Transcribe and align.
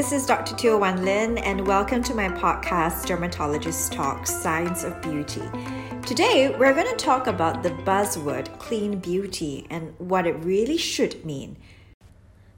this 0.00 0.12
is 0.12 0.24
Dr. 0.24 0.56
Teo 0.56 0.78
Wan 0.78 1.04
Lin, 1.04 1.36
and 1.36 1.66
welcome 1.66 2.02
to 2.04 2.14
my 2.14 2.26
podcast, 2.26 3.04
Dermatologist 3.04 3.92
Talk 3.92 4.26
Science 4.26 4.82
of 4.82 4.98
Beauty. 5.02 5.42
Today, 6.06 6.56
we're 6.58 6.72
going 6.72 6.88
to 6.88 6.96
talk 6.96 7.26
about 7.26 7.62
the 7.62 7.68
buzzword 7.68 8.58
clean 8.58 8.98
beauty 8.98 9.66
and 9.68 9.92
what 9.98 10.26
it 10.26 10.42
really 10.42 10.78
should 10.78 11.22
mean. 11.22 11.58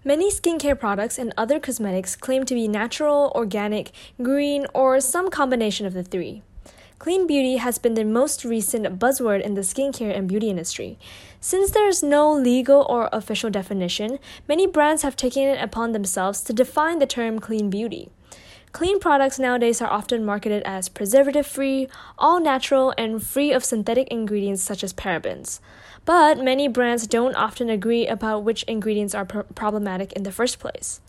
Many 0.04 0.30
skincare 0.30 0.78
products 0.78 1.18
and 1.18 1.34
other 1.36 1.58
cosmetics 1.58 2.14
claim 2.14 2.44
to 2.44 2.54
be 2.54 2.68
natural, 2.68 3.32
organic, 3.34 3.90
green, 4.22 4.64
or 4.72 5.00
some 5.00 5.28
combination 5.28 5.84
of 5.84 5.94
the 5.94 6.04
three. 6.04 6.44
Clean 7.02 7.26
beauty 7.26 7.56
has 7.56 7.78
been 7.78 7.94
the 7.94 8.04
most 8.04 8.44
recent 8.44 9.00
buzzword 9.00 9.42
in 9.42 9.54
the 9.54 9.62
skincare 9.62 10.16
and 10.16 10.28
beauty 10.28 10.48
industry. 10.48 11.00
Since 11.40 11.72
there 11.72 11.88
is 11.88 12.00
no 12.00 12.32
legal 12.32 12.86
or 12.88 13.08
official 13.10 13.50
definition, 13.50 14.20
many 14.46 14.68
brands 14.68 15.02
have 15.02 15.16
taken 15.16 15.42
it 15.42 15.60
upon 15.60 15.90
themselves 15.90 16.42
to 16.42 16.52
define 16.52 17.00
the 17.00 17.06
term 17.08 17.40
clean 17.40 17.70
beauty. 17.70 18.08
Clean 18.70 19.00
products 19.00 19.40
nowadays 19.40 19.82
are 19.82 19.90
often 19.90 20.24
marketed 20.24 20.62
as 20.62 20.88
preservative 20.88 21.44
free, 21.44 21.88
all 22.18 22.38
natural, 22.38 22.94
and 22.96 23.20
free 23.20 23.50
of 23.50 23.64
synthetic 23.64 24.06
ingredients 24.06 24.62
such 24.62 24.84
as 24.84 24.92
parabens. 24.92 25.58
But 26.04 26.38
many 26.38 26.68
brands 26.68 27.08
don't 27.08 27.34
often 27.34 27.68
agree 27.68 28.06
about 28.06 28.44
which 28.44 28.62
ingredients 28.68 29.12
are 29.12 29.24
pr- 29.24 29.40
problematic 29.56 30.12
in 30.12 30.22
the 30.22 30.30
first 30.30 30.60
place. 30.60 31.00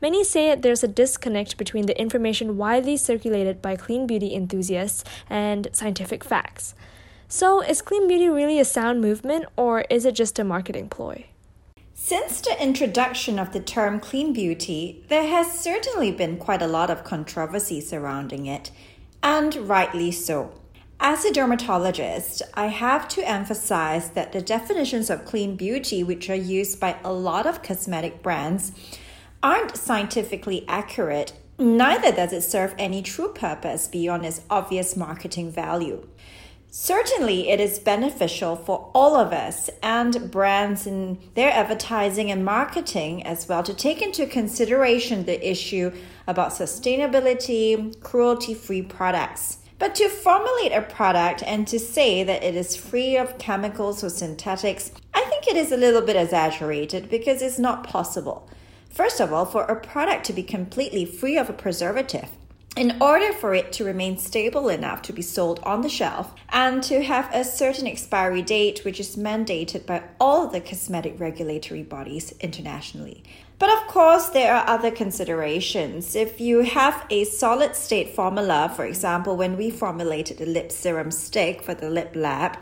Many 0.00 0.24
say 0.24 0.54
there's 0.54 0.84
a 0.84 0.88
disconnect 0.88 1.56
between 1.56 1.86
the 1.86 2.00
information 2.00 2.56
widely 2.56 2.96
circulated 2.96 3.62
by 3.62 3.76
clean 3.76 4.06
beauty 4.06 4.34
enthusiasts 4.34 5.04
and 5.28 5.68
scientific 5.72 6.24
facts. 6.24 6.74
So, 7.28 7.62
is 7.62 7.80
clean 7.80 8.08
beauty 8.08 8.28
really 8.28 8.60
a 8.60 8.64
sound 8.64 9.00
movement 9.00 9.46
or 9.56 9.82
is 9.88 10.04
it 10.04 10.14
just 10.14 10.38
a 10.38 10.44
marketing 10.44 10.88
ploy? 10.88 11.26
Since 11.94 12.40
the 12.40 12.60
introduction 12.60 13.38
of 13.38 13.52
the 13.52 13.60
term 13.60 14.00
clean 14.00 14.32
beauty, 14.32 15.04
there 15.08 15.26
has 15.26 15.58
certainly 15.58 16.10
been 16.10 16.36
quite 16.36 16.60
a 16.60 16.66
lot 16.66 16.90
of 16.90 17.04
controversy 17.04 17.80
surrounding 17.80 18.46
it, 18.46 18.70
and 19.22 19.54
rightly 19.68 20.10
so. 20.10 20.52
As 20.98 21.24
a 21.24 21.32
dermatologist, 21.32 22.42
I 22.54 22.66
have 22.66 23.08
to 23.08 23.28
emphasize 23.28 24.10
that 24.10 24.32
the 24.32 24.42
definitions 24.42 25.10
of 25.10 25.24
clean 25.24 25.56
beauty, 25.56 26.02
which 26.02 26.28
are 26.28 26.34
used 26.34 26.78
by 26.80 26.96
a 27.02 27.12
lot 27.12 27.46
of 27.46 27.62
cosmetic 27.62 28.22
brands, 28.22 28.72
aren't 29.42 29.76
scientifically 29.76 30.64
accurate, 30.68 31.32
neither 31.58 32.12
does 32.12 32.32
it 32.32 32.42
serve 32.42 32.74
any 32.78 33.02
true 33.02 33.32
purpose 33.32 33.88
beyond 33.88 34.24
its 34.24 34.42
obvious 34.48 34.96
marketing 34.96 35.50
value. 35.50 36.06
Certainly, 36.74 37.50
it 37.50 37.60
is 37.60 37.78
beneficial 37.78 38.56
for 38.56 38.90
all 38.94 39.14
of 39.14 39.30
us 39.30 39.68
and 39.82 40.30
brands 40.30 40.86
in 40.86 41.18
their 41.34 41.52
advertising 41.52 42.30
and 42.30 42.46
marketing 42.46 43.26
as 43.26 43.46
well 43.46 43.62
to 43.62 43.74
take 43.74 44.00
into 44.00 44.26
consideration 44.26 45.26
the 45.26 45.46
issue 45.46 45.92
about 46.26 46.52
sustainability, 46.52 48.00
cruelty 48.00 48.54
free 48.54 48.80
products. 48.80 49.58
But 49.78 49.94
to 49.96 50.08
formulate 50.08 50.72
a 50.72 50.80
product 50.80 51.42
and 51.42 51.68
to 51.68 51.78
say 51.78 52.24
that 52.24 52.42
it 52.42 52.54
is 52.54 52.74
free 52.74 53.18
of 53.18 53.36
chemicals 53.36 54.02
or 54.02 54.08
synthetics, 54.08 54.92
I 55.12 55.24
think 55.24 55.48
it 55.48 55.56
is 55.56 55.72
a 55.72 55.76
little 55.76 56.00
bit 56.00 56.16
exaggerated 56.16 57.10
because 57.10 57.42
it's 57.42 57.58
not 57.58 57.84
possible. 57.84 58.48
First 58.92 59.20
of 59.20 59.32
all, 59.32 59.46
for 59.46 59.62
a 59.64 59.80
product 59.80 60.26
to 60.26 60.34
be 60.34 60.42
completely 60.42 61.06
free 61.06 61.38
of 61.38 61.48
a 61.48 61.54
preservative, 61.54 62.28
in 62.76 63.00
order 63.00 63.32
for 63.32 63.54
it 63.54 63.72
to 63.72 63.84
remain 63.84 64.18
stable 64.18 64.68
enough 64.68 65.00
to 65.02 65.14
be 65.14 65.22
sold 65.22 65.60
on 65.62 65.80
the 65.80 65.88
shelf 65.88 66.34
and 66.50 66.82
to 66.82 67.02
have 67.02 67.30
a 67.32 67.42
certain 67.42 67.86
expiry 67.86 68.42
date, 68.42 68.84
which 68.84 69.00
is 69.00 69.16
mandated 69.16 69.86
by 69.86 70.02
all 70.20 70.46
the 70.46 70.60
cosmetic 70.60 71.18
regulatory 71.18 71.82
bodies 71.82 72.34
internationally. 72.40 73.24
But 73.62 73.80
of 73.80 73.86
course, 73.86 74.30
there 74.30 74.56
are 74.56 74.68
other 74.68 74.90
considerations. 74.90 76.16
If 76.16 76.40
you 76.40 76.62
have 76.62 77.06
a 77.10 77.22
solid 77.22 77.76
state 77.76 78.08
formula, 78.08 78.72
for 78.74 78.84
example, 78.84 79.36
when 79.36 79.56
we 79.56 79.70
formulated 79.70 80.38
the 80.38 80.46
lip 80.46 80.72
serum 80.72 81.12
stick 81.12 81.62
for 81.62 81.72
the 81.72 81.88
lip 81.88 82.10
lab, 82.16 82.58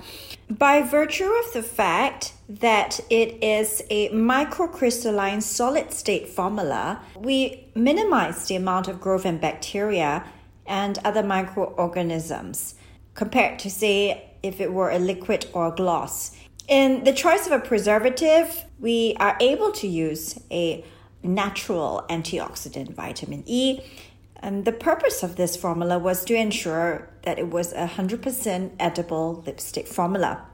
by 0.50 0.82
virtue 0.82 1.32
of 1.42 1.54
the 1.54 1.62
fact 1.62 2.34
that 2.50 3.00
it 3.08 3.42
is 3.42 3.82
a 3.88 4.10
microcrystalline 4.10 5.42
solid 5.42 5.90
state 5.90 6.28
formula, 6.28 7.00
we 7.16 7.64
minimize 7.74 8.46
the 8.46 8.56
amount 8.56 8.86
of 8.86 9.00
growth 9.00 9.24
in 9.24 9.38
bacteria 9.38 10.22
and 10.66 10.98
other 11.02 11.22
microorganisms 11.22 12.74
compared 13.14 13.58
to, 13.60 13.70
say, 13.70 14.30
if 14.42 14.60
it 14.60 14.70
were 14.70 14.90
a 14.90 14.98
liquid 14.98 15.46
or 15.54 15.68
a 15.68 15.74
gloss. 15.74 16.36
In 16.70 17.02
the 17.02 17.12
choice 17.12 17.48
of 17.48 17.52
a 17.52 17.58
preservative, 17.58 18.64
we 18.78 19.16
are 19.18 19.36
able 19.40 19.72
to 19.72 19.88
use 19.88 20.38
a 20.52 20.84
natural 21.20 22.04
antioxidant 22.08 22.94
vitamin 22.94 23.42
E 23.44 23.80
and 24.36 24.64
the 24.64 24.70
purpose 24.70 25.24
of 25.24 25.34
this 25.34 25.56
formula 25.56 25.98
was 25.98 26.24
to 26.26 26.34
ensure 26.34 27.10
that 27.22 27.40
it 27.40 27.50
was 27.50 27.72
a 27.72 27.88
100% 27.88 28.70
edible 28.78 29.42
lipstick 29.44 29.88
formula. 29.88 30.46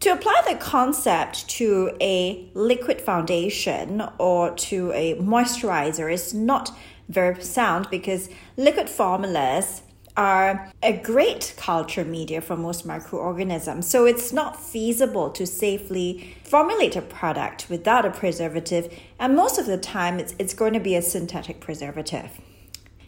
To 0.00 0.10
apply 0.10 0.42
the 0.48 0.56
concept 0.56 1.48
to 1.50 1.96
a 2.00 2.50
liquid 2.52 3.00
foundation 3.00 4.02
or 4.18 4.50
to 4.50 4.90
a 4.92 5.14
moisturizer 5.20 6.12
is 6.12 6.34
not 6.34 6.76
very 7.08 7.40
sound 7.44 7.88
because 7.92 8.28
liquid 8.56 8.90
formulas 8.90 9.82
are 10.16 10.72
a 10.82 10.92
great 10.92 11.54
culture 11.56 12.04
media 12.04 12.40
for 12.40 12.56
most 12.56 12.84
microorganisms. 12.84 13.86
So 13.86 14.06
it's 14.06 14.32
not 14.32 14.60
feasible 14.60 15.30
to 15.30 15.46
safely 15.46 16.36
formulate 16.44 16.96
a 16.96 17.02
product 17.02 17.66
without 17.70 18.04
a 18.04 18.10
preservative, 18.10 18.92
and 19.18 19.36
most 19.36 19.58
of 19.58 19.66
the 19.66 19.78
time 19.78 20.18
it's, 20.18 20.34
it's 20.38 20.54
going 20.54 20.72
to 20.72 20.80
be 20.80 20.94
a 20.94 21.02
synthetic 21.02 21.60
preservative. 21.60 22.40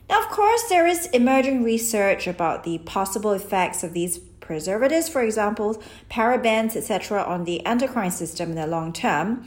Now, 0.08 0.20
of 0.20 0.28
course, 0.28 0.64
there 0.68 0.86
is 0.86 1.06
emerging 1.06 1.62
research 1.62 2.26
about 2.26 2.64
the 2.64 2.78
possible 2.78 3.32
effects 3.32 3.82
of 3.82 3.94
these 3.94 4.18
preservatives, 4.18 5.08
for 5.08 5.22
example, 5.22 5.82
parabens, 6.10 6.76
etc., 6.76 7.22
on 7.22 7.44
the 7.44 7.64
endocrine 7.64 8.10
system 8.10 8.50
in 8.50 8.56
the 8.56 8.66
long 8.66 8.92
term. 8.92 9.44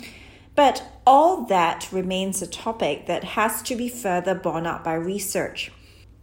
But 0.55 1.01
all 1.05 1.45
that 1.45 1.91
remains 1.91 2.41
a 2.41 2.47
topic 2.47 3.05
that 3.07 3.23
has 3.23 3.61
to 3.63 3.75
be 3.75 3.89
further 3.89 4.33
borne 4.33 4.65
out 4.65 4.83
by 4.83 4.94
research. 4.94 5.71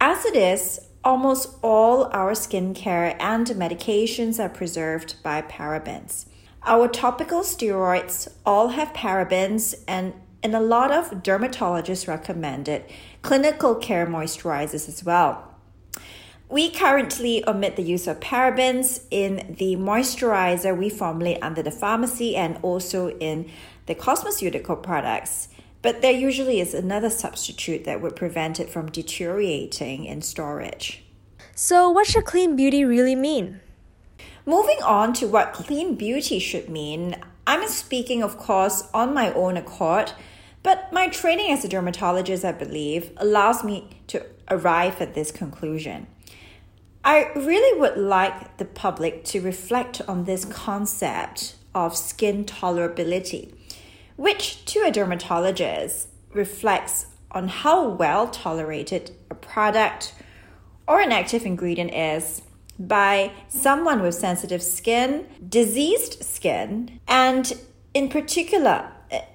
As 0.01 0.25
it 0.25 0.35
is, 0.35 0.79
almost 1.03 1.57
all 1.61 2.05
our 2.13 2.31
skincare 2.31 3.15
and 3.19 3.47
medications 3.47 4.43
are 4.43 4.49
preserved 4.49 5.15
by 5.23 5.41
parabens. 5.41 6.25
Our 6.65 6.87
topical 6.87 7.41
steroids 7.41 8.31
all 8.45 8.69
have 8.69 8.93
parabens, 8.93 9.75
and 9.87 10.13
and 10.41 10.55
a 10.55 10.59
lot 10.59 10.91
of 10.91 11.23
dermatologists 11.23 12.07
recommend 12.07 12.67
it. 12.67 12.89
Clinical 13.21 13.75
care 13.75 14.05
moisturizers 14.05 14.89
as 14.89 15.03
well. 15.03 15.53
We 16.49 16.69
currently 16.69 17.47
omit 17.47 17.77
the 17.77 17.81
use 17.81 18.07
of 18.07 18.19
parabens 18.19 19.05
in 19.09 19.55
the 19.57 19.75
moisturizer 19.77 20.77
we 20.77 20.89
formulate 20.89 21.41
under 21.41 21.63
the 21.63 21.71
pharmacy 21.71 22.35
and 22.35 22.59
also 22.61 23.09
in 23.17 23.49
the 23.85 23.95
cosmeceutical 23.95 24.83
products. 24.83 25.47
But 25.83 26.01
there 26.01 26.11
usually 26.11 26.59
is 26.59 26.73
another 26.73 27.11
substitute 27.11 27.83
that 27.85 28.01
would 28.01 28.15
prevent 28.15 28.59
it 28.59 28.71
from 28.71 28.89
deteriorating 28.89 30.05
in 30.05 30.23
storage. 30.23 31.03
So, 31.53 31.91
what 31.91 32.07
should 32.07 32.25
clean 32.25 32.55
beauty 32.55 32.83
really 32.83 33.15
mean? 33.15 33.59
Moving 34.47 34.81
on 34.83 35.13
to 35.13 35.27
what 35.27 35.53
clean 35.53 35.93
beauty 35.93 36.39
should 36.39 36.69
mean, 36.69 37.15
I'm 37.45 37.67
speaking, 37.67 38.23
of 38.23 38.37
course, 38.37 38.89
on 38.91 39.13
my 39.13 39.31
own 39.33 39.57
accord 39.57 40.13
but 40.63 40.93
my 40.93 41.09
training 41.09 41.51
as 41.51 41.65
a 41.65 41.67
dermatologist, 41.67 42.45
I 42.45 42.53
believe, 42.53 43.11
allows 43.17 43.63
me 43.65 43.89
to 44.07 44.25
arrive 44.49 45.01
at 45.01 45.13
this 45.13 45.29
conclusion. 45.29 46.07
I 47.03 47.31
really 47.35 47.79
would 47.79 47.97
like 47.97 48.57
the 48.57 48.65
public 48.65 49.25
to 49.25 49.41
reflect 49.41 50.01
on 50.07 50.23
this 50.23 50.45
concept 50.45 51.55
of 51.75 51.97
skin 51.97 52.45
tolerability, 52.45 53.53
which 54.15 54.65
to 54.65 54.79
a 54.81 54.91
dermatologist 54.91 56.09
reflects 56.33 57.07
on 57.31 57.47
how 57.47 57.87
well 57.87 58.27
tolerated 58.27 59.11
a 59.29 59.35
product 59.35 60.13
or 60.87 61.01
an 61.01 61.11
active 61.11 61.45
ingredient 61.45 61.93
is 61.93 62.41
by 62.79 63.31
someone 63.47 64.01
with 64.01 64.15
sensitive 64.15 64.61
skin, 64.61 65.27
diseased 65.47 66.23
skin, 66.23 66.99
and 67.07 67.53
in 67.93 68.09
particular, 68.09 68.91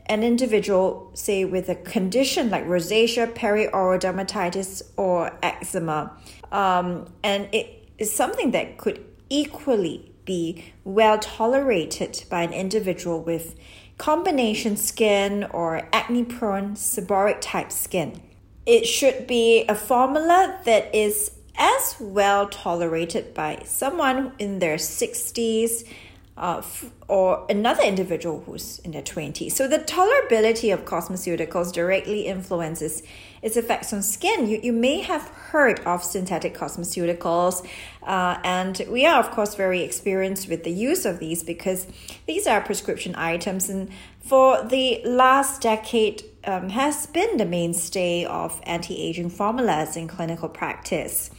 an 0.07 0.23
individual, 0.23 1.11
say, 1.15 1.45
with 1.45 1.69
a 1.69 1.75
condition 1.75 2.51
like 2.51 2.67
rosacea, 2.67 3.33
perioral 3.35 3.99
dermatitis, 4.01 4.83
or 4.97 5.39
eczema, 5.43 6.13
um, 6.51 7.07
and 7.23 7.49
it 7.53 7.89
is 7.99 8.13
something 8.13 8.51
that 8.53 8.79
could 8.79 9.05
equally 9.31 10.08
be 10.29 10.73
well 10.85 11.19
tolerated 11.19 12.23
by 12.31 12.43
an 12.43 12.53
individual 12.53 13.21
with 13.21 13.57
combination 13.97 14.77
skin 14.77 15.45
or 15.51 15.89
acne 15.93 16.23
prone 16.23 16.75
seborrheic 16.75 17.39
type 17.41 17.73
skin. 17.73 18.21
It 18.67 18.87
should 18.87 19.27
be 19.27 19.65
a 19.69 19.75
formula 19.75 20.61
that 20.67 20.95
is 20.95 21.33
as 21.57 21.97
well 21.99 22.47
tolerated 22.47 23.33
by 23.33 23.63
someone 23.65 24.33
in 24.39 24.59
their 24.61 24.77
60s 24.77 25.89
uh, 26.37 26.63
or 27.09 27.47
another 27.49 27.83
individual 27.83 28.43
who's 28.47 28.79
in 28.81 28.93
their 28.93 29.03
20s. 29.03 29.53
So 29.53 29.67
the 29.67 29.79
tolerability 29.79 30.73
of 30.73 30.85
cosmeceuticals 30.85 31.73
directly 31.73 32.27
influences 32.27 33.03
its 33.43 33.57
effects 33.57 33.93
on 33.93 34.03
skin. 34.03 34.49
You, 34.49 34.61
you 34.63 34.73
may 34.73 35.01
have 35.01 35.29
heard 35.29 35.81
of 35.81 36.03
synthetic 36.03 36.55
cosmeceuticals, 36.55 37.67
uh, 38.03 38.39
and 38.45 38.83
we 38.89 39.07
are, 39.07 39.21
of 39.21 39.31
course, 39.31 39.55
very 39.55 39.83
experienced 39.83 40.49
with 40.49 40.65
the 40.65 40.71
use 40.71 41.05
of 41.05 41.19
these 41.19 41.43
because 41.43 41.87
these 42.27 42.47
are 42.47 42.61
prescription 42.61 43.15
items, 43.17 43.69
and 43.69 43.91
for 44.21 44.63
the 44.63 45.01
last 45.05 45.63
decade, 45.63 46.23
um, 46.45 46.71
has 46.71 47.07
been 47.07 47.37
the 47.37 47.45
mainstay 47.45 48.25
of 48.25 48.61
anti 48.65 48.97
aging 48.97 49.31
formulas 49.31 49.97
in 49.97 50.09
clinical 50.09 50.49
practice. 50.49 51.31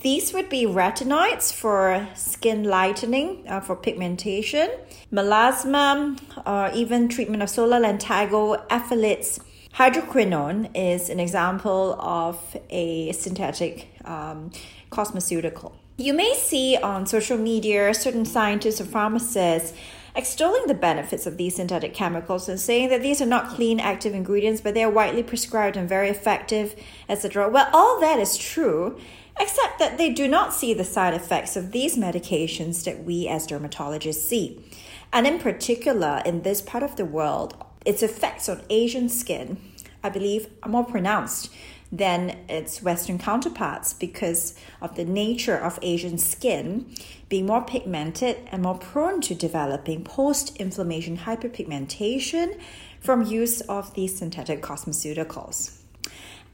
These 0.00 0.32
would 0.32 0.48
be 0.48 0.64
retinoids 0.64 1.52
for 1.52 2.08
skin 2.14 2.64
lightening, 2.64 3.44
uh, 3.46 3.60
for 3.60 3.76
pigmentation, 3.76 4.70
melasma, 5.12 6.18
or 6.46 6.74
even 6.74 7.08
treatment 7.08 7.42
of 7.42 7.50
solar 7.50 7.80
lentigo, 7.80 8.66
phthalates. 8.68 9.40
Hydroquinone 9.76 10.70
is 10.72 11.10
an 11.10 11.18
example 11.18 12.00
of 12.00 12.56
a 12.70 13.10
synthetic 13.10 13.88
um, 14.04 14.52
cosmeceutical. 14.92 15.72
You 15.96 16.14
may 16.14 16.34
see 16.34 16.76
on 16.76 17.06
social 17.06 17.36
media 17.36 17.92
certain 17.92 18.24
scientists 18.24 18.80
or 18.80 18.84
pharmacists 18.84 19.76
extolling 20.14 20.68
the 20.68 20.74
benefits 20.74 21.26
of 21.26 21.38
these 21.38 21.56
synthetic 21.56 21.92
chemicals 21.92 22.48
and 22.48 22.60
saying 22.60 22.88
that 22.90 23.02
these 23.02 23.20
are 23.20 23.26
not 23.26 23.48
clean 23.48 23.80
active 23.80 24.14
ingredients, 24.14 24.60
but 24.60 24.74
they 24.74 24.84
are 24.84 24.90
widely 24.90 25.24
prescribed 25.24 25.76
and 25.76 25.88
very 25.88 26.08
effective, 26.08 26.76
etc. 27.08 27.48
Well, 27.50 27.68
all 27.72 28.00
that 28.00 28.20
is 28.20 28.38
true, 28.38 28.96
except 29.40 29.80
that 29.80 29.98
they 29.98 30.10
do 30.10 30.28
not 30.28 30.54
see 30.54 30.72
the 30.72 30.84
side 30.84 31.14
effects 31.14 31.56
of 31.56 31.72
these 31.72 31.96
medications 31.96 32.84
that 32.84 33.02
we 33.02 33.26
as 33.26 33.44
dermatologists 33.48 34.22
see. 34.22 34.64
And 35.12 35.26
in 35.26 35.40
particular, 35.40 36.22
in 36.24 36.42
this 36.42 36.62
part 36.62 36.84
of 36.84 36.94
the 36.94 37.04
world, 37.04 37.56
its 37.84 38.02
effects 38.02 38.48
on 38.48 38.62
Asian 38.70 39.08
skin, 39.08 39.58
I 40.02 40.08
believe, 40.08 40.48
are 40.62 40.68
more 40.68 40.84
pronounced 40.84 41.50
than 41.92 42.36
its 42.48 42.82
Western 42.82 43.18
counterparts 43.18 43.92
because 43.92 44.58
of 44.80 44.96
the 44.96 45.04
nature 45.04 45.56
of 45.56 45.78
Asian 45.80 46.18
skin 46.18 46.92
being 47.28 47.46
more 47.46 47.62
pigmented 47.62 48.36
and 48.50 48.62
more 48.62 48.78
prone 48.78 49.20
to 49.20 49.34
developing 49.34 50.02
post 50.02 50.56
inflammation 50.56 51.18
hyperpigmentation 51.18 52.58
from 53.00 53.22
use 53.22 53.60
of 53.62 53.94
these 53.94 54.18
synthetic 54.18 54.60
cosmeceuticals. 54.60 55.83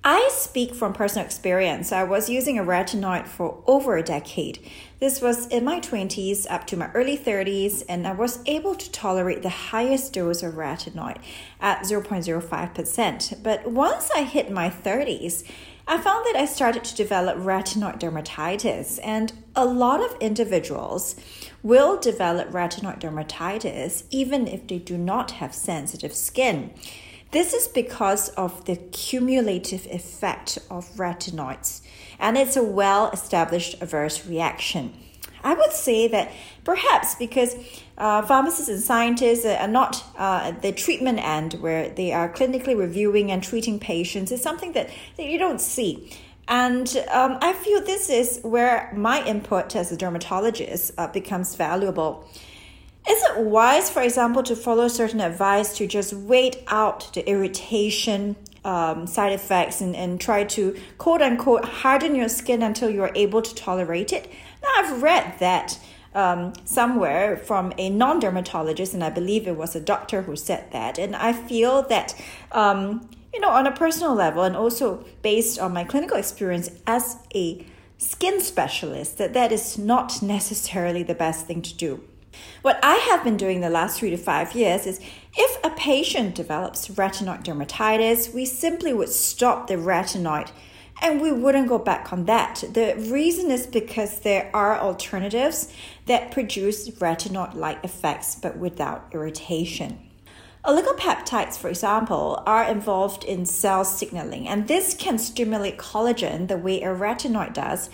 I 0.03 0.31
speak 0.33 0.75
from 0.75 0.95
personal 0.95 1.27
experience. 1.27 1.93
I 1.93 2.05
was 2.05 2.31
using 2.31 2.59
a 2.59 2.65
retinoid 2.65 3.27
for 3.27 3.63
over 3.67 3.99
a 3.99 4.03
decade. 4.03 4.59
This 4.99 5.21
was 5.21 5.47
in 5.49 5.63
my 5.63 5.79
20s 5.79 6.47
up 6.51 6.67
to 6.69 6.77
my 6.79 6.91
early 6.93 7.19
30s, 7.19 7.85
and 7.87 8.07
I 8.07 8.13
was 8.13 8.39
able 8.47 8.75
to 8.75 8.91
tolerate 8.93 9.43
the 9.43 9.51
highest 9.51 10.15
dose 10.15 10.43
of 10.43 10.55
retinoid 10.55 11.19
at 11.61 11.83
0.05%. 11.83 13.43
But 13.43 13.71
once 13.71 14.11
I 14.17 14.23
hit 14.23 14.51
my 14.51 14.71
30s, 14.71 15.45
I 15.87 15.99
found 15.99 16.25
that 16.27 16.37
I 16.37 16.47
started 16.47 16.85
to 16.85 16.97
develop 16.97 17.37
retinoid 17.37 18.01
dermatitis, 18.01 19.01
and 19.03 19.35
a 19.55 19.67
lot 19.67 20.01
of 20.01 20.17
individuals 20.19 21.17
will 21.63 21.99
develop 21.99 22.53
retinoid 22.53 23.01
dermatitis 23.01 24.05
even 24.11 24.47
if 24.47 24.67
they 24.67 24.79
do 24.79 24.97
not 24.97 25.33
have 25.33 25.55
sensitive 25.55 26.15
skin. 26.15 26.73
This 27.33 27.55
is 27.55 27.69
because 27.69 28.29
of 28.31 28.65
the 28.65 28.75
cumulative 28.77 29.87
effect 29.87 30.59
of 30.69 30.91
retinoids, 30.97 31.81
and 32.19 32.37
it's 32.37 32.57
a 32.57 32.63
well 32.63 33.09
established 33.11 33.81
adverse 33.81 34.27
reaction. 34.27 34.93
I 35.45 35.55
would 35.55 35.73
say 35.73 36.09
that 36.09 36.33
perhaps 36.65 37.15
because 37.15 37.55
uh, 37.97 38.23
pharmacists 38.23 38.69
and 38.69 38.83
scientists 38.83 39.47
are 39.47 39.69
not 39.69 40.05
uh, 40.19 40.41
at 40.47 40.63
the 40.63 40.73
treatment 40.73 41.21
end 41.21 41.55
where 41.55 41.89
they 41.89 42.13
are 42.13 42.29
clinically 42.29 42.77
reviewing 42.77 43.31
and 43.31 43.43
treating 43.43 43.79
patients 43.79 44.33
is 44.33 44.43
something 44.43 44.73
that, 44.73 44.91
that 45.17 45.27
you 45.27 45.39
don't 45.39 45.61
see. 45.61 46.11
And 46.49 46.89
um, 47.13 47.39
I 47.41 47.53
feel 47.53 47.81
this 47.81 48.11
is 48.11 48.41
where 48.43 48.93
my 48.95 49.25
input 49.25 49.77
as 49.77 49.93
a 49.93 49.97
dermatologist 49.97 50.93
uh, 50.99 51.07
becomes 51.07 51.55
valuable. 51.55 52.29
Is 53.09 53.23
it 53.23 53.39
wise, 53.39 53.89
for 53.89 54.03
example, 54.03 54.43
to 54.43 54.55
follow 54.55 54.89
certain 54.89 55.21
advice 55.21 55.77
to 55.79 55.87
just 55.87 56.13
wait 56.13 56.63
out 56.69 57.13
the 57.15 57.29
irritation 57.29 58.37
um, 58.65 59.07
side 59.07 59.33
effects 59.33 59.81
and, 59.81 59.97
and 59.97 60.21
try 60.21 60.45
to 60.45 60.77
quote 60.99 61.23
unquote 61.23 61.65
harden 61.65 62.15
your 62.15 62.29
skin 62.29 62.63
until 62.63 62.91
you're 62.91 63.13
able 63.15 63.43
to 63.43 63.55
tolerate 63.55 64.13
it? 64.13 64.31
Now, 64.63 64.69
I've 64.77 65.03
read 65.03 65.39
that 65.39 65.79
um, 66.15 66.53
somewhere 66.65 67.37
from 67.37 67.73
a 67.79 67.89
non 67.89 68.21
dermatologist, 68.21 68.93
and 68.95 69.03
I 69.03 69.11
believe 69.11 69.47
it 69.47 69.57
was 69.57 69.75
a 69.75 69.81
doctor 69.81 70.23
who 70.23 70.37
said 70.37 70.71
that. 70.73 70.99
And 70.99 71.17
I 71.17 71.33
feel 71.33 71.83
that, 71.83 72.15
um, 72.53 73.09
you 73.33 73.41
know, 73.41 73.51
on 73.51 73.67
a 73.67 73.73
personal 73.73 74.15
level 74.15 74.43
and 74.43 74.57
also 74.57 75.05
based 75.23 75.59
on 75.59 75.73
my 75.73 75.85
clinical 75.85 76.19
experience 76.19 76.71
as 76.87 77.17
a 77.35 77.65
skin 77.99 78.41
specialist, 78.41 79.19
that 79.19 79.33
that 79.35 79.53
is 79.53 79.79
not 79.79 80.23
necessarily 80.23 81.03
the 81.03 81.15
best 81.15 81.47
thing 81.47 81.63
to 81.63 81.75
do. 81.75 82.03
What 82.63 82.79
I 82.83 82.97
have 82.97 83.25
been 83.25 83.37
doing 83.37 83.61
the 83.61 83.71
last 83.71 83.99
three 83.99 84.11
to 84.11 84.17
five 84.17 84.55
years 84.55 84.87
is 84.87 85.01
if 85.37 85.65
a 85.65 85.71
patient 85.71 86.35
develops 86.35 86.89
retinoid 86.89 87.45
dermatitis, 87.45 88.35
we 88.35 88.45
simply 88.45 88.93
would 88.93 89.09
stop 89.09 89.67
the 89.67 89.75
retinoid 89.75 90.51
and 91.03 91.21
we 91.21 91.33
wouldn't 91.33 91.69
go 91.69 91.79
back 91.79 92.13
on 92.13 92.27
that. 92.27 92.63
The 92.73 92.95
reason 93.11 93.51
is 93.51 93.67
because 93.67 94.21
there 94.21 94.51
are 94.55 94.79
alternatives 94.79 95.73
that 96.07 96.31
produce 96.31 96.89
retinoid 96.91 97.55
like 97.55 97.83
effects 97.85 98.35
but 98.35 98.59
without 98.59 99.09
irritation. 99.13 99.99
Oligopeptides, 100.67 101.57
for 101.57 101.69
example, 101.69 102.43
are 102.47 102.65
involved 102.65 103.25
in 103.25 103.47
cell 103.47 103.83
signaling, 103.83 104.47
and 104.47 104.69
this 104.69 104.93
can 104.93 105.17
stimulate 105.19 105.79
collagen 105.79 106.49
the 106.49 106.59
way 106.59 106.83
a 106.83 106.95
retinoid 106.95 107.55
does 107.55 107.89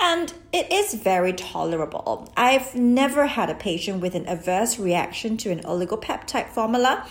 and 0.00 0.32
it 0.52 0.72
is 0.72 0.94
very 0.94 1.32
tolerable. 1.32 2.32
I've 2.36 2.74
never 2.74 3.26
had 3.26 3.50
a 3.50 3.54
patient 3.54 4.00
with 4.00 4.14
an 4.14 4.26
adverse 4.26 4.78
reaction 4.78 5.36
to 5.38 5.50
an 5.50 5.60
oligopeptide 5.60 6.48
formula. 6.48 7.06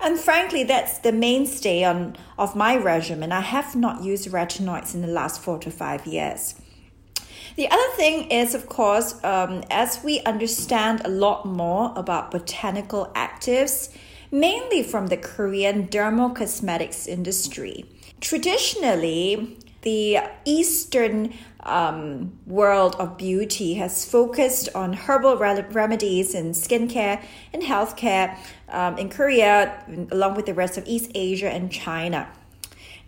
And 0.00 0.18
frankly, 0.18 0.64
that's 0.64 0.98
the 0.98 1.12
mainstay 1.12 1.84
on, 1.84 2.16
of 2.36 2.56
my 2.56 2.76
regimen. 2.76 3.30
I 3.30 3.40
have 3.40 3.76
not 3.76 4.02
used 4.02 4.28
retinoids 4.28 4.94
in 4.94 5.00
the 5.00 5.08
last 5.08 5.40
four 5.40 5.58
to 5.60 5.70
five 5.70 6.06
years. 6.06 6.56
The 7.54 7.70
other 7.70 7.96
thing 7.96 8.30
is, 8.30 8.54
of 8.54 8.66
course, 8.66 9.22
um, 9.22 9.62
as 9.70 10.02
we 10.02 10.20
understand 10.20 11.02
a 11.04 11.08
lot 11.08 11.44
more 11.46 11.92
about 11.94 12.30
botanical 12.30 13.12
actives, 13.14 13.94
mainly 14.32 14.82
from 14.82 15.08
the 15.08 15.18
Korean 15.18 15.86
dermocosmetics 15.86 17.06
industry. 17.06 17.84
Traditionally, 18.20 19.58
the 19.82 20.18
Eastern 20.44 21.34
um, 21.62 22.38
world 22.46 22.96
of 22.96 23.16
beauty 23.16 23.74
has 23.74 24.04
focused 24.04 24.68
on 24.74 24.92
herbal 24.92 25.36
re- 25.36 25.64
remedies 25.70 26.34
in 26.34 26.52
skincare 26.52 27.22
and 27.52 27.62
healthcare 27.62 28.36
um, 28.68 28.98
in 28.98 29.08
Korea, 29.08 29.84
along 30.10 30.34
with 30.34 30.46
the 30.46 30.54
rest 30.54 30.76
of 30.76 30.86
East 30.86 31.10
Asia 31.14 31.48
and 31.48 31.70
China. 31.70 32.28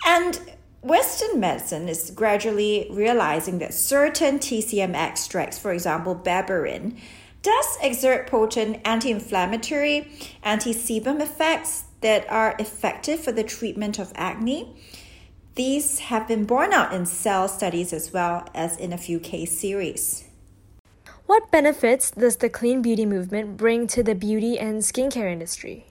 And 0.06 0.40
Western 0.82 1.40
medicine 1.40 1.88
is 1.88 2.10
gradually 2.10 2.86
realizing 2.90 3.58
that 3.60 3.72
certain 3.72 4.38
TCM 4.38 4.94
extracts, 4.94 5.58
for 5.58 5.72
example, 5.72 6.14
berberine, 6.14 6.98
does 7.40 7.78
exert 7.82 8.26
potent 8.26 8.80
anti-inflammatory, 8.84 10.08
anti-sebum 10.42 11.20
effects 11.20 11.84
that 12.00 12.30
are 12.30 12.54
effective 12.58 13.20
for 13.20 13.32
the 13.32 13.42
treatment 13.42 13.98
of 13.98 14.12
acne. 14.14 14.74
These 15.54 16.00
have 16.00 16.26
been 16.26 16.46
borne 16.46 16.72
out 16.72 16.92
in 16.92 17.06
cell 17.06 17.46
studies 17.46 17.92
as 17.92 18.12
well 18.12 18.48
as 18.54 18.76
in 18.76 18.92
a 18.92 18.98
few 18.98 19.20
case 19.20 19.56
series. 19.56 20.24
What 21.26 21.50
benefits 21.52 22.10
does 22.10 22.38
the 22.38 22.48
clean 22.48 22.82
beauty 22.82 23.06
movement 23.06 23.56
bring 23.56 23.86
to 23.88 24.02
the 24.02 24.16
beauty 24.16 24.58
and 24.58 24.82
skincare 24.82 25.30
industry? 25.30 25.86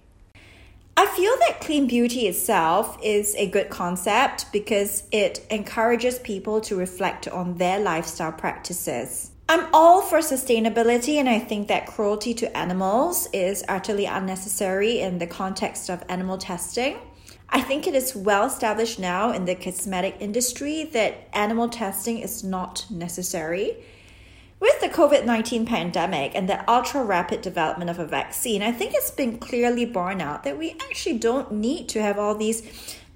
I 0.97 1.05
feel 1.07 1.33
that 1.47 1.61
clean 1.61 1.87
beauty 1.87 2.27
itself 2.27 2.97
is 3.01 3.35
a 3.35 3.49
good 3.49 3.69
concept 3.69 4.51
because 4.51 5.03
it 5.11 5.45
encourages 5.49 6.19
people 6.19 6.59
to 6.61 6.75
reflect 6.75 7.27
on 7.29 7.57
their 7.57 7.79
lifestyle 7.79 8.33
practices. 8.33 9.31
I'm 9.49 9.67
all 9.73 10.01
for 10.01 10.19
sustainability, 10.19 11.15
and 11.15 11.27
I 11.27 11.39
think 11.39 11.67
that 11.69 11.87
cruelty 11.87 12.33
to 12.35 12.57
animals 12.57 13.27
is 13.33 13.63
utterly 13.67 14.05
unnecessary 14.05 14.99
in 14.99 15.19
the 15.19 15.27
context 15.27 15.89
of 15.89 16.03
animal 16.09 16.37
testing. 16.37 16.97
I 17.55 17.61
think 17.61 17.85
it 17.85 17.93
is 17.93 18.15
well 18.15 18.47
established 18.47 18.97
now 18.97 19.31
in 19.31 19.45
the 19.45 19.53
cosmetic 19.53 20.15
industry 20.19 20.85
that 20.85 21.29
animal 21.33 21.69
testing 21.69 22.17
is 22.17 22.43
not 22.43 22.87
necessary. 22.89 23.77
With 24.59 24.81
the 24.81 24.89
COVID 24.89 25.23
19 25.23 25.67
pandemic 25.67 26.31
and 26.33 26.49
the 26.49 26.67
ultra 26.69 27.03
rapid 27.03 27.43
development 27.43 27.91
of 27.91 27.99
a 27.99 28.07
vaccine, 28.07 28.63
I 28.63 28.71
think 28.71 28.95
it's 28.95 29.11
been 29.11 29.37
clearly 29.37 29.85
borne 29.85 30.19
out 30.19 30.43
that 30.45 30.57
we 30.57 30.71
actually 30.89 31.19
don't 31.19 31.51
need 31.51 31.89
to 31.89 32.01
have 32.01 32.17
all 32.17 32.33
these 32.33 32.63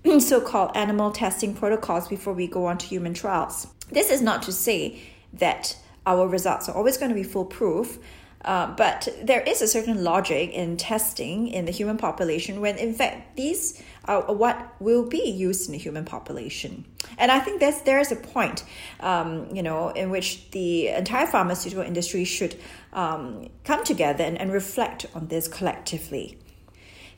so 0.19 0.39
called 0.39 0.77
animal 0.77 1.09
testing 1.09 1.55
protocols 1.55 2.07
before 2.07 2.33
we 2.33 2.45
go 2.45 2.67
on 2.67 2.77
to 2.77 2.85
human 2.85 3.15
trials. 3.15 3.65
This 3.91 4.11
is 4.11 4.21
not 4.21 4.43
to 4.43 4.51
say 4.51 5.01
that 5.33 5.75
our 6.05 6.27
results 6.27 6.69
are 6.69 6.75
always 6.75 6.97
going 6.97 7.09
to 7.09 7.15
be 7.15 7.23
foolproof. 7.23 7.97
Uh, 8.45 8.67
but 8.75 9.07
there 9.21 9.41
is 9.41 9.61
a 9.61 9.67
certain 9.67 10.03
logic 10.03 10.51
in 10.51 10.77
testing 10.77 11.47
in 11.47 11.65
the 11.65 11.71
human 11.71 11.97
population 11.97 12.61
when, 12.61 12.77
in 12.77 12.93
fact, 12.93 13.35
these 13.35 13.81
are 14.05 14.21
what 14.33 14.73
will 14.79 15.03
be 15.03 15.29
used 15.29 15.67
in 15.67 15.73
the 15.73 15.77
human 15.77 16.05
population. 16.05 16.85
And 17.17 17.31
I 17.31 17.39
think 17.39 17.59
that's 17.59 17.81
there's 17.81 18.11
a 18.11 18.15
point, 18.15 18.63
um, 18.99 19.53
you 19.53 19.63
know, 19.63 19.89
in 19.89 20.09
which 20.11 20.49
the 20.51 20.89
entire 20.89 21.27
pharmaceutical 21.27 21.83
industry 21.83 22.23
should 22.23 22.55
um, 22.93 23.49
come 23.63 23.83
together 23.83 24.23
and, 24.23 24.39
and 24.39 24.53
reflect 24.53 25.07
on 25.13 25.27
this 25.27 25.47
collectively. 25.47 26.37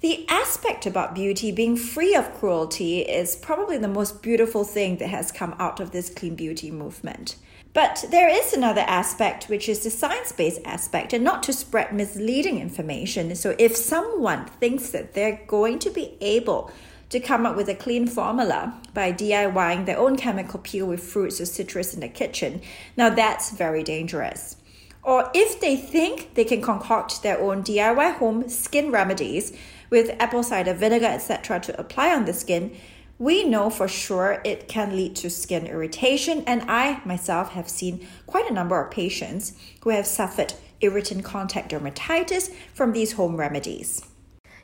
The 0.01 0.25
aspect 0.29 0.85
about 0.85 1.13
beauty 1.13 1.51
being 1.51 1.75
free 1.75 2.15
of 2.15 2.33
cruelty 2.33 3.01
is 3.01 3.35
probably 3.35 3.77
the 3.77 3.89
most 3.89 4.21
beautiful 4.21 4.63
thing 4.63 4.97
that 4.97 5.09
has 5.09 5.29
come 5.29 5.53
out 5.59 5.81
of 5.81 5.91
this 5.91 6.09
clean 6.09 6.35
beauty 6.35 6.71
movement. 6.71 7.35
But 7.73 8.05
there 8.09 8.29
is 8.29 8.51
another 8.51 8.81
aspect, 8.81 9.45
which 9.45 9.69
is 9.69 9.83
the 9.83 9.91
science 9.91 10.31
based 10.31 10.61
aspect, 10.65 11.13
and 11.13 11.23
not 11.23 11.43
to 11.43 11.53
spread 11.53 11.93
misleading 11.93 12.59
information. 12.59 13.35
So, 13.35 13.55
if 13.59 13.75
someone 13.75 14.45
thinks 14.45 14.89
that 14.89 15.13
they're 15.13 15.41
going 15.47 15.79
to 15.79 15.91
be 15.91 16.17
able 16.19 16.71
to 17.09 17.19
come 17.19 17.45
up 17.45 17.55
with 17.55 17.69
a 17.69 17.75
clean 17.75 18.07
formula 18.07 18.79
by 18.93 19.11
DIYing 19.11 19.85
their 19.85 19.97
own 19.97 20.15
chemical 20.15 20.59
peel 20.59 20.87
with 20.87 21.03
fruits 21.03 21.39
or 21.39 21.45
citrus 21.45 21.93
in 21.93 21.99
the 21.99 22.07
kitchen, 22.07 22.61
now 22.97 23.09
that's 23.09 23.51
very 23.51 23.83
dangerous. 23.83 24.55
Or 25.01 25.31
if 25.33 25.59
they 25.59 25.75
think 25.75 26.35
they 26.35 26.43
can 26.43 26.61
concoct 26.61 27.23
their 27.23 27.39
own 27.39 27.63
DIY 27.63 28.15
home 28.15 28.49
skin 28.49 28.91
remedies 28.91 29.53
with 29.89 30.15
apple 30.19 30.43
cider 30.43 30.73
vinegar, 30.73 31.07
etc., 31.07 31.59
to 31.61 31.79
apply 31.79 32.13
on 32.13 32.25
the 32.25 32.33
skin, 32.33 32.75
we 33.19 33.43
know 33.43 33.69
for 33.69 33.87
sure 33.87 34.41
it 34.45 34.69
can 34.69 34.95
lead 34.95 35.15
to 35.17 35.29
skin 35.29 35.67
irritation. 35.67 36.43
And 36.47 36.63
I 36.63 37.01
myself 37.05 37.51
have 37.51 37.69
seen 37.69 38.07
quite 38.25 38.49
a 38.49 38.53
number 38.53 38.81
of 38.81 38.89
patients 38.89 39.53
who 39.81 39.91
have 39.91 40.07
suffered 40.07 40.53
irritant 40.81 41.25
contact 41.25 41.71
dermatitis 41.71 42.51
from 42.73 42.93
these 42.93 43.11
home 43.11 43.35
remedies. 43.35 44.01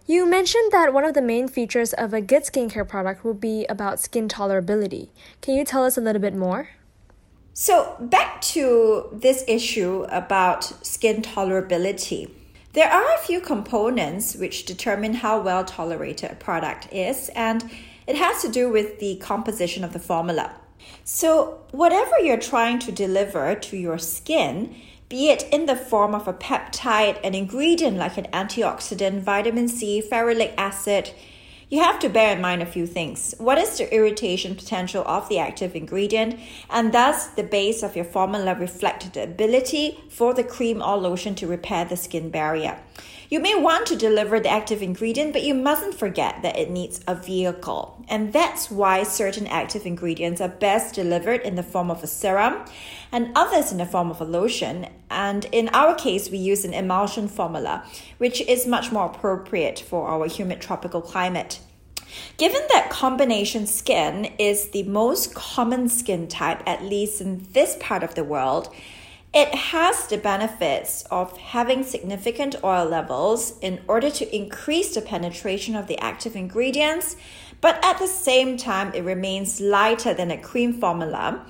You 0.08 0.26
mentioned 0.26 0.72
that 0.72 0.94
one 0.94 1.04
of 1.04 1.16
the 1.16 1.22
main 1.22 1.48
features 1.48 1.92
of 1.92 2.14
a 2.14 2.22
good 2.22 2.44
skincare 2.44 2.88
product 2.88 3.26
will 3.26 3.34
be 3.34 3.66
about 3.66 4.00
skin 4.00 4.30
tolerability. 4.30 5.10
Can 5.42 5.56
you 5.56 5.66
tell 5.66 5.84
us 5.84 5.98
a 5.98 6.02
little 6.02 6.22
bit 6.22 6.36
more? 6.36 6.70
So, 7.54 7.96
back 8.00 8.42
to 8.54 9.10
this 9.12 9.44
issue 9.48 10.06
about 10.10 10.86
skin 10.86 11.22
tolerability. 11.22 12.30
There 12.74 12.92
are 12.92 13.16
a 13.16 13.18
few 13.18 13.40
components 13.40 14.36
which 14.36 14.66
determine 14.66 15.16
how 15.16 15.42
well 15.42 15.64
tolerated 15.64 16.32
a 16.32 16.36
product 16.36 16.92
is, 16.94 17.30
and 17.30 17.70
it 18.08 18.16
has 18.16 18.42
to 18.42 18.50
do 18.50 18.70
with 18.70 19.00
the 19.00 19.16
composition 19.18 19.84
of 19.84 19.94
the 19.94 20.00
formula. 20.00 20.56
So, 21.04 21.62
whatever 21.72 22.20
you're 22.20 22.38
trying 22.38 22.80
to 22.80 22.92
deliver 22.92 23.56
to 23.56 23.78
your 23.78 23.98
skin, 23.98 24.76
be 25.10 25.30
it 25.30 25.44
in 25.52 25.66
the 25.66 25.76
form 25.76 26.16
of 26.16 26.28
a 26.28 26.34
peptide, 26.34 27.20
an 27.24 27.36
ingredient 27.36 27.98
like 27.98 28.18
an 28.18 28.28
antioxidant, 28.34 29.22
vitamin 29.22 29.68
C, 29.68 30.02
ferulic 30.02 30.54
acid, 30.58 31.12
you 31.76 31.84
have 31.84 32.00
to 32.00 32.08
bear 32.08 32.34
in 32.34 32.42
mind 32.42 32.62
a 32.62 32.66
few 32.66 32.88
things. 32.88 33.36
What 33.38 33.58
is 33.58 33.78
the 33.78 33.94
irritation 33.94 34.56
potential 34.56 35.04
of 35.06 35.28
the 35.28 35.40
active 35.40 35.76
ingredient? 35.76 36.40
And 36.70 36.94
does 36.94 37.32
the 37.32 37.44
base 37.44 37.84
of 37.84 37.98
your 37.98 38.06
formula 38.06 38.56
reflect 38.56 39.14
the 39.14 39.24
ability 39.24 40.00
for 40.10 40.34
the 40.34 40.46
cream 40.46 40.82
or 40.82 40.96
lotion 40.96 41.36
to 41.36 41.48
repair 41.48 41.84
the 41.84 41.98
skin 41.98 42.30
barrier? 42.30 42.80
You 43.28 43.42
may 43.42 43.56
want 43.56 43.88
to 43.88 43.98
deliver 43.98 44.40
the 44.40 44.50
active 44.50 44.82
ingredient, 44.82 45.34
but 45.34 45.44
you 45.44 45.54
mustn't 45.54 45.96
forget 45.96 46.44
that 46.44 46.58
it 46.58 46.70
needs 46.70 47.02
a 47.08 47.16
vehicle. 47.16 48.06
And 48.08 48.32
that's 48.32 48.72
why 48.72 49.04
certain 49.04 49.48
active 49.48 49.86
ingredients 49.86 50.40
are 50.40 50.48
best 50.48 50.96
delivered 50.96 51.42
in 51.42 51.56
the 51.56 51.64
form 51.64 51.92
of 51.92 52.04
a 52.04 52.08
serum 52.08 52.64
and 53.12 53.32
others 53.36 53.74
in 53.74 53.80
the 53.80 53.86
form 53.86 54.12
of 54.12 54.22
a 54.22 54.26
lotion. 54.26 54.88
And 55.10 55.44
in 55.52 55.70
our 55.74 55.94
case, 55.96 56.30
we 56.30 56.38
use 56.38 56.64
an 56.64 56.74
emulsion 56.74 57.28
formula, 57.28 57.84
which 58.18 58.40
is 58.42 58.66
much 58.66 58.94
more 58.94 59.08
appropriate 59.08 59.80
for 59.80 60.08
our 60.08 60.28
humid 60.28 60.62
tropical 60.62 61.02
climate. 61.02 61.60
Given 62.38 62.62
that 62.70 62.90
combination 62.90 63.68
skin 63.68 64.34
is 64.38 64.70
the 64.70 64.84
most 64.84 65.34
common 65.34 65.90
skin 65.90 66.28
type, 66.28 66.62
at 66.68 66.84
least 66.84 67.22
in 67.22 67.46
this 67.54 67.78
part 67.80 68.04
of 68.04 68.16
the 68.16 68.24
world, 68.24 68.74
it 69.34 69.54
has 69.54 70.08
the 70.08 70.18
benefits 70.18 71.04
of 71.12 71.36
having 71.38 71.84
significant 71.84 72.56
oil 72.64 72.86
levels 72.86 73.60
in 73.60 73.82
order 73.88 74.10
to 74.10 74.36
increase 74.36 74.96
the 74.96 75.02
penetration 75.02 75.76
of 75.76 75.88
the 75.88 76.00
active 76.00 76.38
ingredients, 76.38 77.18
but 77.60 77.84
at 77.84 78.00
the 78.00 78.08
same 78.08 78.56
time, 78.56 78.94
it 78.94 79.04
remains 79.04 79.60
lighter 79.60 80.14
than 80.14 80.32
a 80.32 80.38
cream 80.38 80.72
formula, 80.72 81.46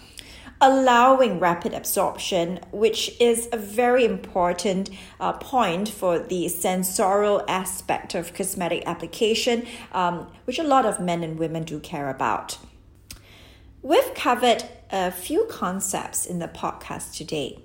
allowing 0.62 1.40
rapid 1.40 1.74
absorption, 1.74 2.60
which 2.72 3.20
is 3.20 3.50
a 3.52 3.58
very 3.58 4.06
important 4.06 4.90
uh, 5.20 5.34
point 5.34 5.90
for 5.90 6.20
the 6.20 6.48
sensorial 6.48 7.44
aspect 7.48 8.16
of 8.16 8.34
cosmetic 8.34 8.84
application, 8.86 9.66
um, 9.92 10.28
which 10.46 10.60
a 10.60 10.64
lot 10.64 10.86
of 10.86 11.00
men 11.00 11.24
and 11.24 11.38
women 11.38 11.64
do 11.64 11.80
care 11.80 12.10
about. 12.10 12.58
We've 13.82 14.14
covered 14.16 14.64
a 14.92 15.12
few 15.12 15.46
concepts 15.50 16.26
in 16.26 16.40
the 16.40 16.48
podcast 16.48 17.16
today. 17.16 17.60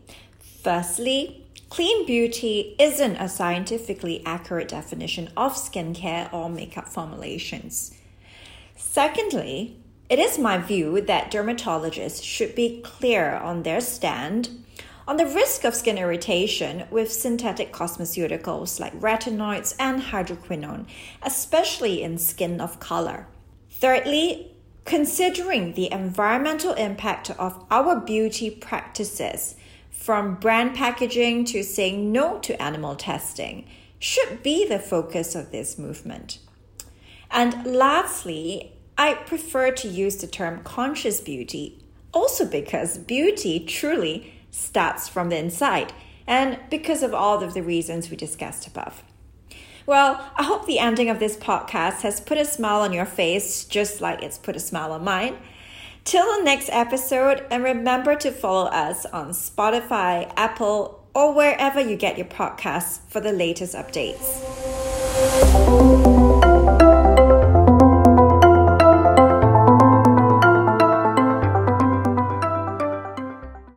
Firstly, 0.62 1.46
clean 1.70 2.04
beauty 2.04 2.74
isn't 2.78 3.16
a 3.16 3.28
scientifically 3.28 4.22
accurate 4.26 4.68
definition 4.68 5.30
of 5.36 5.54
skincare 5.54 6.30
or 6.32 6.50
makeup 6.50 6.88
formulations. 6.88 7.96
Secondly, 8.76 9.76
it 10.10 10.18
is 10.18 10.38
my 10.38 10.58
view 10.58 11.00
that 11.00 11.32
dermatologists 11.32 12.22
should 12.22 12.54
be 12.54 12.82
clear 12.82 13.36
on 13.36 13.62
their 13.62 13.80
stand 13.80 14.50
on 15.08 15.16
the 15.16 15.26
risk 15.26 15.64
of 15.64 15.74
skin 15.74 15.96
irritation 15.96 16.84
with 16.90 17.10
synthetic 17.10 17.72
cosmeceuticals 17.72 18.78
like 18.78 18.92
retinoids 19.00 19.74
and 19.78 20.02
hydroquinone, 20.02 20.86
especially 21.22 22.02
in 22.02 22.18
skin 22.18 22.60
of 22.60 22.78
color. 22.78 23.26
Thirdly, 23.70 24.50
Considering 24.84 25.74
the 25.74 25.92
environmental 25.92 26.72
impact 26.72 27.30
of 27.30 27.64
our 27.70 28.00
beauty 28.00 28.50
practices, 28.50 29.54
from 29.88 30.34
brand 30.34 30.74
packaging 30.74 31.44
to 31.44 31.62
saying 31.62 32.10
no 32.10 32.38
to 32.40 32.60
animal 32.60 32.96
testing, 32.96 33.68
should 34.00 34.42
be 34.42 34.66
the 34.66 34.78
focus 34.80 35.34
of 35.34 35.52
this 35.52 35.78
movement. 35.78 36.38
And 37.30 37.64
lastly, 37.64 38.72
I 38.98 39.14
prefer 39.14 39.70
to 39.72 39.88
use 39.88 40.16
the 40.16 40.26
term 40.26 40.62
conscious 40.62 41.20
beauty, 41.20 41.82
also 42.12 42.44
because 42.44 42.98
beauty 42.98 43.60
truly 43.60 44.34
starts 44.50 45.08
from 45.08 45.28
the 45.28 45.38
inside, 45.38 45.92
and 46.26 46.58
because 46.70 47.02
of 47.02 47.14
all 47.14 47.42
of 47.42 47.54
the 47.54 47.62
reasons 47.62 48.10
we 48.10 48.16
discussed 48.16 48.66
above. 48.66 49.02
Well, 49.86 50.30
I 50.36 50.44
hope 50.44 50.66
the 50.66 50.78
ending 50.78 51.08
of 51.08 51.18
this 51.18 51.36
podcast 51.36 52.02
has 52.02 52.20
put 52.20 52.38
a 52.38 52.44
smile 52.44 52.80
on 52.80 52.92
your 52.92 53.06
face, 53.06 53.64
just 53.64 54.00
like 54.00 54.22
it's 54.22 54.38
put 54.38 54.54
a 54.54 54.60
smile 54.60 54.92
on 54.92 55.02
mine. 55.02 55.36
Till 56.04 56.24
the 56.38 56.44
next 56.44 56.68
episode, 56.70 57.44
and 57.50 57.64
remember 57.64 58.14
to 58.16 58.30
follow 58.30 58.66
us 58.66 59.04
on 59.06 59.30
Spotify, 59.30 60.32
Apple, 60.36 61.04
or 61.14 61.34
wherever 61.34 61.80
you 61.80 61.96
get 61.96 62.16
your 62.16 62.26
podcasts 62.26 63.00
for 63.08 63.20
the 63.20 63.32
latest 63.32 63.74
updates. 63.74 64.40